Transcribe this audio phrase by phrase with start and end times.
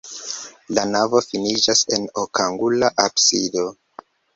[0.77, 3.73] La navo finiĝas en okangula absido.